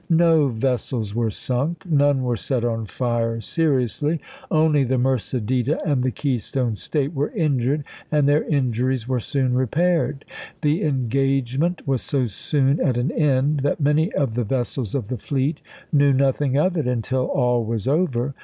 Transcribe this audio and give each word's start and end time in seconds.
No 0.09 0.47
vessels 0.47 1.13
were 1.13 1.29
sunk, 1.29 1.85
none 1.85 2.23
were 2.23 2.35
set 2.35 2.65
on 2.65 2.87
fire 2.87 3.39
seriously; 3.39 4.19
only 4.49 4.83
the 4.83 4.97
Mercedita 4.97 5.79
and 5.85 6.01
the 6.01 6.09
Keystone 6.09 6.75
State 6.75 7.13
were 7.13 7.29
injured, 7.35 7.83
and 8.11 8.27
their 8.27 8.41
injuries 8.45 9.07
were 9.07 9.19
soon 9.19 9.53
repaired. 9.53 10.25
The 10.63 10.81
engage 10.81 11.59
ment 11.59 11.87
was 11.87 12.01
so 12.01 12.25
soon 12.25 12.79
at 12.79 12.97
an 12.97 13.11
end 13.11 13.59
that 13.59 13.79
many 13.79 14.11
of 14.13 14.33
the 14.33 14.43
ves 14.43 14.69
sels 14.69 14.95
of 14.95 15.07
the 15.07 15.19
fleet 15.19 15.61
knew 15.93 16.13
nothing 16.13 16.57
of 16.57 16.75
it 16.77 16.87
until 16.87 17.25
all 17.25 17.63
was 17.63 17.87
over. 17.87 18.33